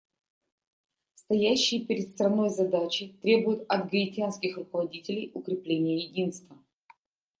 Стоящие 1.13 1.85
перед 1.85 2.09
страной 2.09 2.49
задачи 2.49 3.09
требуют 3.21 3.65
от 3.69 3.91
гаитянских 3.91 4.57
руководителей 4.57 5.29
укрепления 5.35 5.97
единства. 5.99 6.57